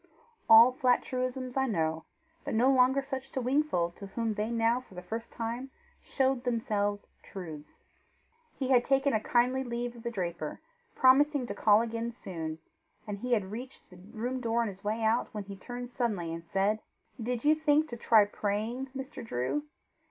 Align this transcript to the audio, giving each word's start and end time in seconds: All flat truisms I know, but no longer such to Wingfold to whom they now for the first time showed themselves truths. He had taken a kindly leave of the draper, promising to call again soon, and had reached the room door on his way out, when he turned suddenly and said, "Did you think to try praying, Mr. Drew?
All 0.49 0.71
flat 0.71 1.03
truisms 1.03 1.55
I 1.55 1.67
know, 1.67 2.05
but 2.43 2.55
no 2.55 2.71
longer 2.71 3.03
such 3.03 3.31
to 3.33 3.39
Wingfold 3.39 3.95
to 3.97 4.07
whom 4.07 4.33
they 4.33 4.49
now 4.49 4.81
for 4.81 4.95
the 4.95 5.03
first 5.03 5.31
time 5.31 5.69
showed 6.01 6.43
themselves 6.43 7.05
truths. 7.21 7.83
He 8.55 8.69
had 8.69 8.83
taken 8.83 9.13
a 9.13 9.19
kindly 9.19 9.63
leave 9.63 9.95
of 9.95 10.01
the 10.01 10.09
draper, 10.09 10.59
promising 10.95 11.45
to 11.45 11.53
call 11.53 11.81
again 11.83 12.09
soon, 12.09 12.57
and 13.05 13.19
had 13.19 13.51
reached 13.51 13.91
the 13.91 13.97
room 13.97 14.41
door 14.41 14.63
on 14.63 14.69
his 14.69 14.83
way 14.83 15.03
out, 15.03 15.27
when 15.35 15.43
he 15.43 15.55
turned 15.55 15.91
suddenly 15.91 16.33
and 16.33 16.43
said, 16.43 16.79
"Did 17.21 17.45
you 17.45 17.53
think 17.53 17.87
to 17.89 17.95
try 17.95 18.25
praying, 18.25 18.87
Mr. 18.97 19.23
Drew? 19.23 19.65